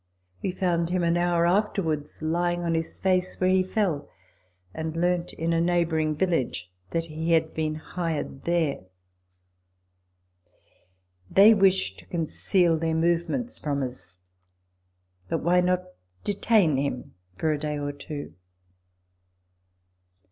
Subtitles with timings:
[0.41, 4.09] We found him an hour afterwards lying on his face where he fell,
[4.73, 8.79] and learnt in a neighbouring village that he had been hired there.
[11.29, 14.21] They wished to conceal their movements from us;
[15.29, 15.83] but why not
[16.23, 18.33] detain him for a day or two